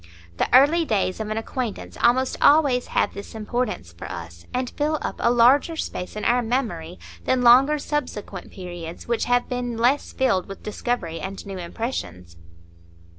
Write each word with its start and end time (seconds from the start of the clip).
The 0.37 0.49
early 0.51 0.83
days 0.83 1.19
of 1.19 1.29
an 1.29 1.37
acquaintance 1.37 1.95
almost 2.01 2.35
always 2.41 2.87
have 2.87 3.13
this 3.13 3.35
importance 3.35 3.93
for 3.93 4.09
us, 4.11 4.47
and 4.51 4.67
fill 4.71 4.97
up 5.03 5.17
a 5.19 5.29
larger 5.29 5.75
space 5.75 6.15
in 6.15 6.25
our 6.25 6.41
memory 6.41 6.97
than 7.25 7.43
longer 7.43 7.77
subsequent 7.77 8.51
periods, 8.51 9.07
which 9.07 9.25
have 9.25 9.47
been 9.47 9.77
less 9.77 10.11
filled 10.11 10.47
with 10.47 10.63
discovery 10.63 11.19
and 11.19 11.45
new 11.45 11.59
impressions. 11.59 12.35